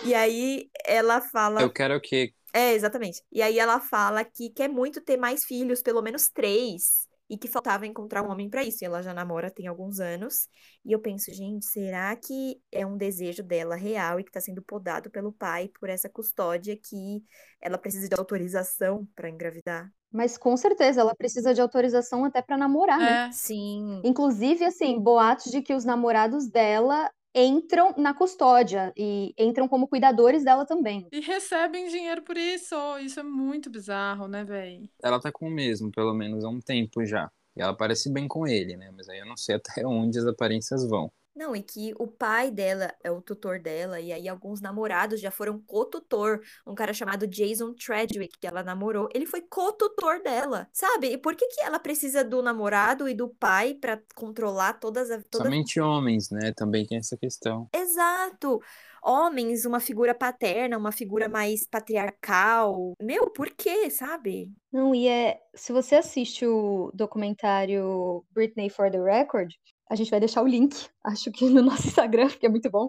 [0.03, 1.61] E aí ela fala.
[1.61, 3.21] Eu quero que É, exatamente.
[3.31, 7.47] E aí ela fala que quer muito ter mais filhos, pelo menos três, e que
[7.47, 8.83] faltava encontrar um homem pra isso.
[8.83, 10.49] E ela já namora tem alguns anos.
[10.83, 14.61] E eu penso, gente, será que é um desejo dela real e que tá sendo
[14.61, 17.23] podado pelo pai por essa custódia que
[17.61, 19.89] ela precisa de autorização pra engravidar?
[20.11, 23.29] Mas com certeza ela precisa de autorização até pra namorar, né?
[23.29, 24.01] É, Sim.
[24.03, 30.43] Inclusive, assim, boatos de que os namorados dela entram na custódia e entram como cuidadores
[30.43, 31.07] dela também.
[31.11, 32.75] e recebem dinheiro por isso.
[32.99, 34.89] Isso é muito bizarro, né, véi?
[35.03, 37.31] ela tá com o mesmo, pelo menos há um tempo já.
[37.55, 38.91] E ela parece bem com ele, né?
[38.95, 41.11] Mas aí eu não sei até onde as aparências vão.
[41.35, 45.31] Não, e que o pai dela é o tutor dela, e aí alguns namorados já
[45.31, 46.41] foram co-tutor.
[46.67, 51.13] Um cara chamado Jason Tredwick, que ela namorou, ele foi co-tutor dela, sabe?
[51.13, 55.21] E por que que ela precisa do namorado e do pai pra controlar todas a,
[55.23, 55.45] toda...
[55.45, 56.51] Somente homens, né?
[56.55, 57.69] Também tem essa questão.
[57.73, 58.61] Exato!
[59.03, 62.93] Homens, uma figura paterna, uma figura mais patriarcal.
[63.01, 64.51] Meu, por quê, sabe?
[64.71, 65.39] Não, e é.
[65.55, 69.51] Se você assiste o documentário Britney for the Record,
[69.91, 72.87] a gente vai deixar o link, acho que no nosso Instagram, porque é muito bom.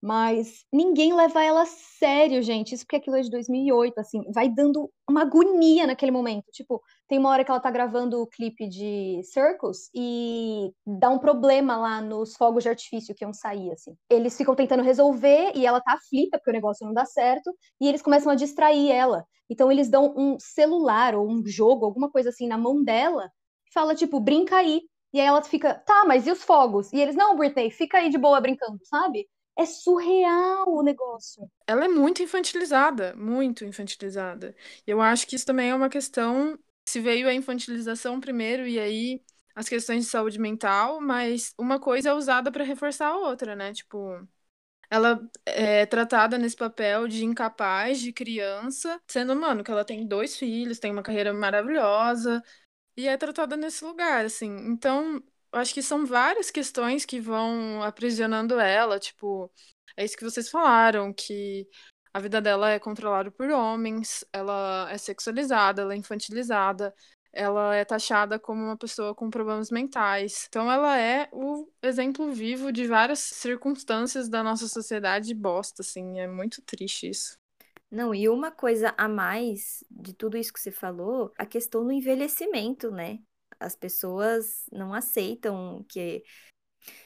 [0.00, 2.74] Mas ninguém leva ela a sério, gente.
[2.74, 6.44] Isso porque aquilo é de 2008, assim, vai dando uma agonia naquele momento.
[6.52, 11.18] Tipo, tem uma hora que ela tá gravando o clipe de Circus e dá um
[11.18, 13.96] problema lá nos fogos de artifício que iam sair, assim.
[14.10, 17.88] Eles ficam tentando resolver e ela tá aflita porque o negócio não dá certo e
[17.88, 19.24] eles começam a distrair ela.
[19.48, 23.30] Então eles dão um celular ou um jogo, alguma coisa assim na mão dela,
[23.66, 24.82] e fala tipo, brinca aí.
[25.14, 26.92] E aí ela fica, tá, mas e os fogos?
[26.92, 29.28] E eles, não, Britney, fica aí de boa brincando, sabe?
[29.56, 31.48] É surreal o negócio.
[31.68, 34.56] Ela é muito infantilizada, muito infantilizada.
[34.84, 36.58] Eu acho que isso também é uma questão.
[36.84, 39.22] Se veio a infantilização primeiro e aí
[39.54, 43.72] as questões de saúde mental, mas uma coisa é usada para reforçar a outra, né?
[43.72, 44.26] Tipo,
[44.90, 50.36] ela é tratada nesse papel de incapaz, de criança, sendo, mano, que ela tem dois
[50.36, 52.42] filhos, tem uma carreira maravilhosa,
[52.96, 54.50] e é tratada nesse lugar, assim.
[54.68, 59.50] Então, eu acho que são várias questões que vão aprisionando ela, tipo,
[59.96, 61.68] é isso que vocês falaram, que
[62.12, 66.94] a vida dela é controlada por homens, ela é sexualizada, ela é infantilizada,
[67.32, 70.46] ela é taxada como uma pessoa com problemas mentais.
[70.48, 76.20] Então, ela é o exemplo vivo de várias circunstâncias da nossa sociedade bosta, assim.
[76.20, 77.36] É muito triste isso.
[77.94, 81.92] Não, e uma coisa a mais de tudo isso que você falou, a questão do
[81.92, 83.20] envelhecimento, né?
[83.60, 86.24] As pessoas não aceitam que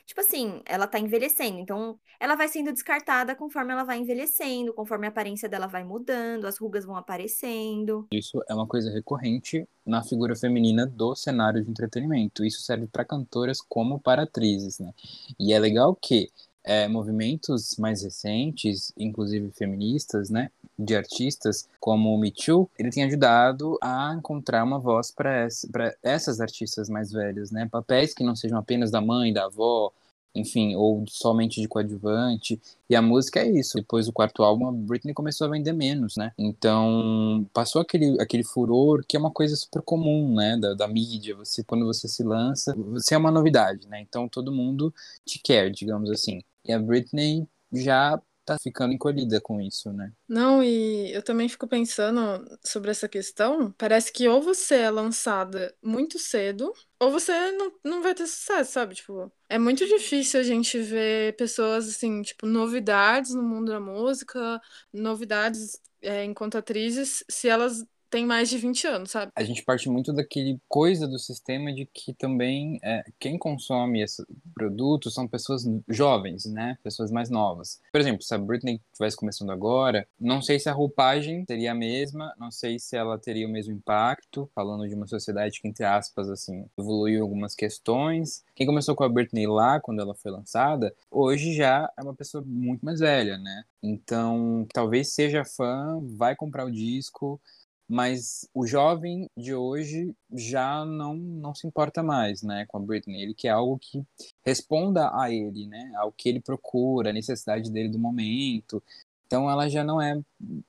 [0.04, 5.06] Tipo assim, ela tá envelhecendo, então ela vai sendo descartada conforme ela vai envelhecendo, conforme
[5.06, 8.08] a aparência dela vai mudando, as rugas vão aparecendo.
[8.10, 12.44] Isso é uma coisa recorrente na figura feminina do cenário de entretenimento.
[12.44, 14.92] Isso serve para cantoras como para atrizes, né?
[15.38, 16.28] E é legal que
[16.68, 23.04] é, movimentos mais recentes, inclusive feministas, né, de artistas como o Me Too, ele tem
[23.04, 25.66] ajudado a encontrar uma voz para essa,
[26.02, 29.90] essas artistas mais velhas, né, papéis que não sejam apenas da mãe, da avó,
[30.34, 32.60] enfim, ou somente de coadjuvante.
[32.88, 33.78] E a música é isso.
[33.78, 36.32] Depois do quarto álbum, a Britney começou a vender menos, né?
[36.38, 40.56] Então, passou aquele, aquele furor que é uma coisa super comum, né?
[40.56, 41.34] Da, da mídia.
[41.36, 44.00] Você, quando você se lança, você é uma novidade, né?
[44.00, 46.40] Então, todo mundo te quer, digamos assim.
[46.68, 50.12] E a Britney já tá ficando encolhida com isso, né?
[50.28, 53.72] Não, e eu também fico pensando sobre essa questão.
[53.72, 58.72] Parece que ou você é lançada muito cedo, ou você não, não vai ter sucesso,
[58.72, 58.94] sabe?
[58.94, 64.60] Tipo, é muito difícil a gente ver pessoas, assim, tipo, novidades no mundo da música,
[64.92, 69.32] novidades é, enquanto atrizes, se elas tem mais de 20 anos, sabe?
[69.34, 74.24] A gente parte muito daquele coisa do sistema de que também é, quem consome esse
[74.54, 76.78] produto são pessoas jovens, né?
[76.82, 77.80] Pessoas mais novas.
[77.92, 81.74] Por exemplo, se a Britney estivesse começando agora, não sei se a roupagem seria a
[81.74, 85.84] mesma, não sei se ela teria o mesmo impacto, falando de uma sociedade que, entre
[85.84, 88.44] aspas, assim, evoluiu algumas questões.
[88.54, 92.42] Quem começou com a Britney lá, quando ela foi lançada, hoje já é uma pessoa
[92.46, 93.64] muito mais velha, né?
[93.82, 97.40] Então, talvez seja fã, vai comprar o disco,
[97.88, 103.22] mas o jovem de hoje já não, não se importa mais, né, com a Britney.
[103.22, 104.04] Ele quer algo que
[104.44, 108.82] responda a ele, né, ao que ele procura, a necessidade dele do momento.
[109.26, 110.18] Então ela já não é,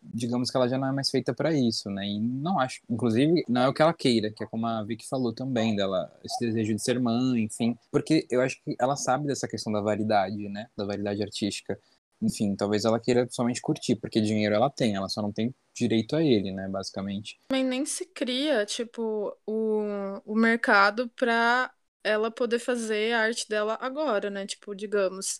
[0.01, 2.05] digamos que ela já não é mais feita para isso, né?
[2.05, 5.07] E não acho, inclusive, não é o que ela queira, que é como a Vicky
[5.07, 9.27] falou também dela, esse desejo de ser mãe, enfim, porque eu acho que ela sabe
[9.27, 11.79] dessa questão da variedade, né, da variedade artística
[12.21, 16.15] enfim, talvez ela queira somente curtir, porque dinheiro ela tem, ela só não tem direito
[16.15, 17.39] a ele, né, basicamente.
[17.49, 19.83] Também nem se cria, tipo, o,
[20.25, 21.71] o mercado pra
[22.03, 24.45] ela poder fazer a arte dela agora, né?
[24.45, 25.39] Tipo, digamos,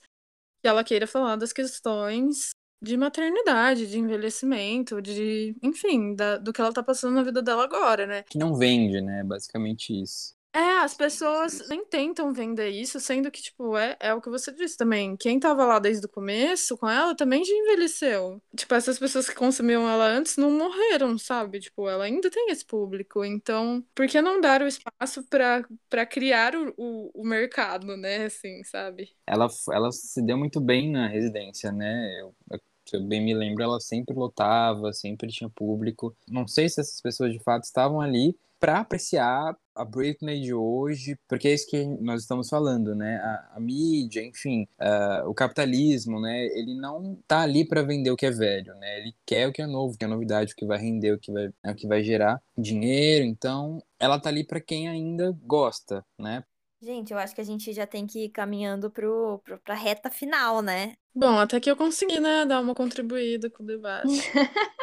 [0.62, 6.62] que ela queira falar das questões de maternidade, de envelhecimento, de, enfim, da, do que
[6.62, 8.24] ela tá passando na vida dela agora, né?
[8.24, 9.24] Que não vende, né?
[9.24, 10.34] Basicamente isso.
[10.52, 14.52] É, as pessoas nem tentam vender isso, sendo que, tipo, é, é o que você
[14.52, 15.16] disse também.
[15.16, 18.42] Quem tava lá desde o começo com ela também já envelheceu.
[18.56, 21.60] Tipo, essas pessoas que consumiam ela antes não morreram, sabe?
[21.60, 23.24] Tipo, ela ainda tem esse público.
[23.24, 28.26] Então, por que não dar o espaço para criar o, o, o, mercado, né?
[28.26, 29.10] Assim, sabe?
[29.28, 32.22] Ela, ela se deu muito bem na residência, né?
[32.22, 32.60] Eu, eu
[32.90, 36.16] se eu bem me lembro, ela sempre lotava, sempre tinha público.
[36.28, 41.18] Não sei se essas pessoas de fato estavam ali para apreciar a Britney de hoje,
[41.28, 43.16] porque é isso que nós estamos falando, né?
[43.18, 46.46] A, a mídia, enfim, uh, o capitalismo, né?
[46.48, 49.00] Ele não tá ali para vender o que é velho, né?
[49.00, 51.20] Ele quer o que é novo, o que é novidade, o que vai render, o
[51.20, 53.26] que vai, é o que vai gerar dinheiro.
[53.26, 56.44] Então, ela tá ali para quem ainda gosta, né?
[56.82, 60.10] Gente, eu acho que a gente já tem que ir caminhando pro, pro, pra reta
[60.10, 60.94] final, né?
[61.14, 64.08] Bom, até que eu consegui, né, dar uma contribuída com o debate.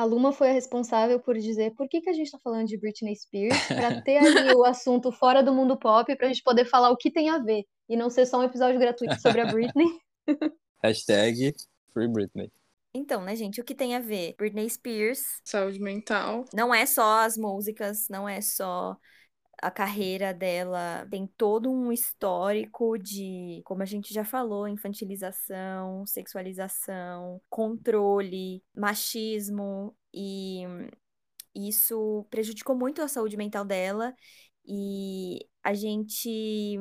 [0.00, 2.78] A Luma foi a responsável por dizer por que, que a gente está falando de
[2.78, 6.64] Britney Spears, para ter ali o assunto fora do mundo pop, para a gente poder
[6.64, 9.52] falar o que tem a ver, e não ser só um episódio gratuito sobre a
[9.52, 9.88] Britney.
[10.82, 11.54] Hashtag
[11.92, 12.50] Free Britney.
[12.94, 14.34] Então, né, gente, o que tem a ver?
[14.38, 15.20] Britney Spears.
[15.44, 16.46] Saúde mental.
[16.54, 18.96] Não é só as músicas, não é só
[19.62, 27.40] a carreira dela tem todo um histórico de, como a gente já falou, infantilização, sexualização,
[27.48, 30.64] controle, machismo e
[31.54, 34.14] isso prejudicou muito a saúde mental dela.
[34.66, 36.78] E a gente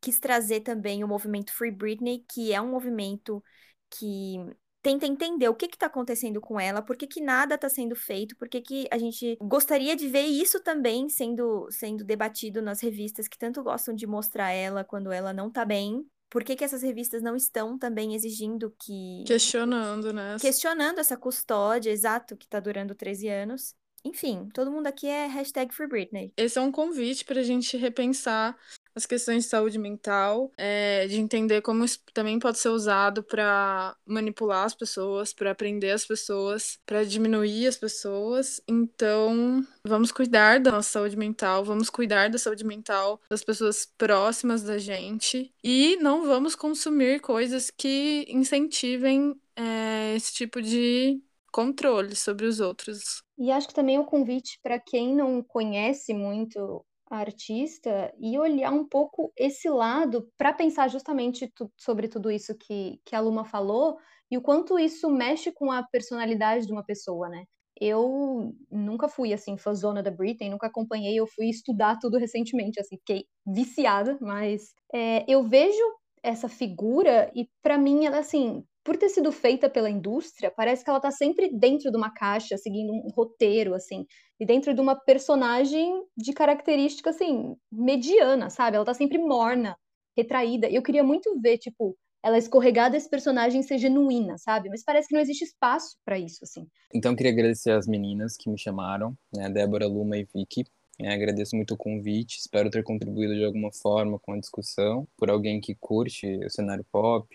[0.00, 3.42] quis trazer também o movimento Free Britney, que é um movimento
[3.90, 4.36] que
[4.82, 8.36] tenta entender o que está acontecendo com ela, por que, que nada está sendo feito,
[8.36, 13.28] por que, que a gente gostaria de ver isso também sendo, sendo debatido nas revistas
[13.28, 16.04] que tanto gostam de mostrar ela quando ela não está bem.
[16.28, 19.22] Por que, que essas revistas não estão também exigindo que.
[19.26, 20.36] Questionando, né?
[20.40, 23.74] Questionando essa custódia, exato, que está durando 13 anos.
[24.04, 26.32] Enfim, todo mundo aqui é hashtag Free Britney.
[26.36, 28.56] Esse é um convite para a gente repensar
[28.94, 33.96] as questões de saúde mental, é, de entender como isso também pode ser usado para
[34.06, 38.60] manipular as pessoas, para aprender as pessoas, para diminuir as pessoas.
[38.68, 44.62] Então, vamos cuidar da nossa saúde mental, vamos cuidar da saúde mental das pessoas próximas
[44.62, 51.20] da gente e não vamos consumir coisas que incentivem é, esse tipo de
[51.52, 53.22] controle sobre os outros.
[53.38, 56.84] E acho que também o convite para quem não conhece muito
[57.16, 63.00] artista e olhar um pouco esse lado para pensar justamente tu, sobre tudo isso que,
[63.04, 63.96] que a Luma falou
[64.30, 67.44] e o quanto isso mexe com a personalidade de uma pessoa, né?
[67.80, 72.96] Eu nunca fui assim fãzona da Britney, nunca acompanhei, eu fui estudar tudo recentemente, assim,
[72.98, 75.82] fiquei viciada, mas é, eu vejo
[76.22, 80.90] essa figura e para mim ela assim por ter sido feita pela indústria, parece que
[80.90, 84.04] ela tá sempre dentro de uma caixa, seguindo um roteiro, assim,
[84.40, 88.76] e dentro de uma personagem de característica, assim, mediana, sabe?
[88.76, 89.76] Ela tá sempre morna,
[90.16, 90.68] retraída.
[90.68, 94.68] Eu queria muito ver, tipo, ela escorregar desse personagem ser genuína, sabe?
[94.68, 96.66] Mas parece que não existe espaço para isso, assim.
[96.94, 99.48] Então, queria agradecer às meninas que me chamaram, né?
[99.48, 100.64] Débora, Luma e Vicky,
[101.02, 105.30] é, agradeço muito o convite, espero ter contribuído de alguma forma com a discussão, por
[105.30, 107.28] alguém que curte o cenário pop,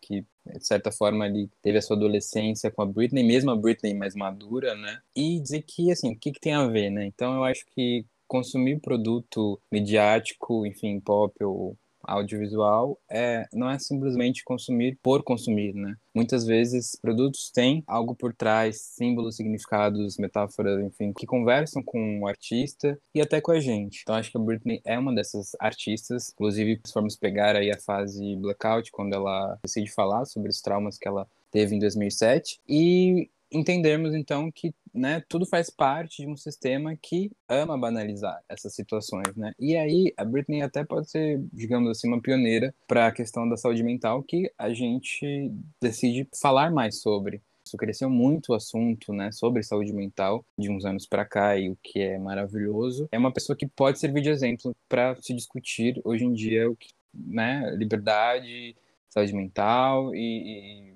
[0.00, 3.94] que de certa forma ali teve a sua adolescência com a Britney, mesmo a Britney
[3.94, 5.00] mais madura, né?
[5.16, 7.06] E dizer que, assim, o que, que tem a ver, né?
[7.06, 11.76] Então eu acho que consumir produto midiático, enfim, pop ou
[12.06, 15.96] audiovisual é, não é simplesmente consumir por consumir, né?
[16.14, 22.28] Muitas vezes produtos têm algo por trás, símbolos, significados, metáforas, enfim, que conversam com o
[22.28, 24.02] artista e até com a gente.
[24.02, 27.80] Então acho que a Britney é uma dessas artistas, inclusive se formos pegar aí a
[27.80, 33.30] fase blackout, quando ela decide falar sobre os traumas que ela teve em 2007 e
[33.54, 39.34] entendermos então que né, tudo faz parte de um sistema que ama banalizar essas situações,
[39.36, 39.52] né?
[39.58, 43.56] E aí a Britney até pode ser, digamos assim, uma pioneira para a questão da
[43.56, 45.50] saúde mental que a gente
[45.80, 47.42] decide falar mais sobre.
[47.66, 51.70] Isso cresceu muito o assunto, né, sobre saúde mental de uns anos para cá e
[51.70, 53.08] o que é maravilhoso.
[53.10, 56.76] É uma pessoa que pode servir de exemplo para se discutir hoje em dia o
[56.76, 58.76] que, né, liberdade,
[59.08, 60.94] saúde mental e, e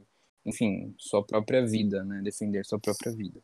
[0.48, 2.20] enfim, sua própria vida, né?
[2.22, 3.40] Defender sua própria vida.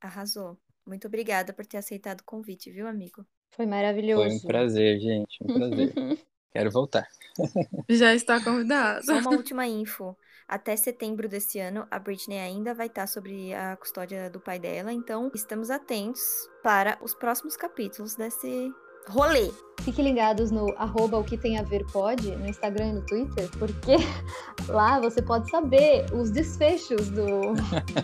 [0.00, 0.56] Arrasou.
[0.86, 3.26] Muito obrigada por ter aceitado o convite, viu, amigo?
[3.50, 4.24] Foi maravilhoso.
[4.24, 5.38] Foi um prazer, gente.
[5.42, 5.92] Um prazer.
[6.52, 7.06] Quero voltar.
[7.88, 9.04] Já está convidado.
[9.04, 10.16] Só uma última info.
[10.48, 14.90] Até setembro desse ano, a Britney ainda vai estar sobre a custódia do pai dela,
[14.90, 16.22] então estamos atentos
[16.62, 18.72] para os próximos capítulos desse
[19.10, 19.50] rolê.
[19.82, 23.48] Fiquem ligados no arroba o que tem a ver pode, no Instagram e no Twitter,
[23.58, 23.96] porque
[24.68, 27.54] lá você pode saber os desfechos do.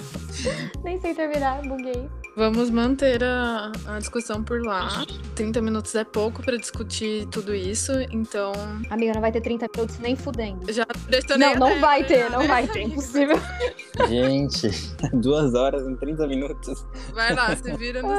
[0.83, 2.09] Nem sei terminar, buguei.
[2.37, 5.05] Vamos manter a, a discussão por lá.
[5.35, 8.53] 30 minutos é pouco para discutir tudo isso, então.
[8.91, 10.73] Amiga, não vai ter 30 minutos nem fudendo.
[10.73, 11.55] Já pressionei.
[11.55, 13.37] Não, não vai ter, não vai ter, impossível.
[14.09, 14.69] Gente,
[15.13, 16.87] duas horas em 30 minutos.
[17.13, 18.19] Vai lá, se vira nos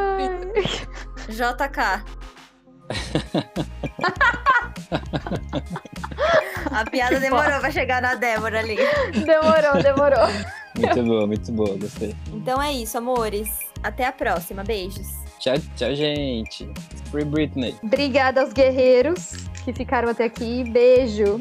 [1.33, 1.55] 30.
[1.65, 2.34] JK.
[6.71, 8.77] A piada demorou pra chegar na Débora ali.
[9.13, 10.27] Demorou, demorou.
[10.77, 12.15] Muito boa, muito boa, gostei.
[12.33, 13.47] Então é isso, amores.
[13.81, 14.63] Até a próxima.
[14.63, 15.07] Beijos.
[15.39, 16.69] Tchau, tchau, gente.
[17.11, 17.75] Free Britney.
[17.83, 20.63] Obrigada aos guerreiros que ficaram até aqui.
[20.63, 21.39] Beijo.